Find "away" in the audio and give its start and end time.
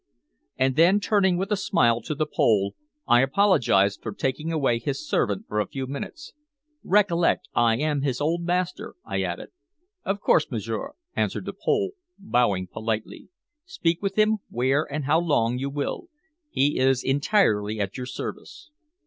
4.51-4.79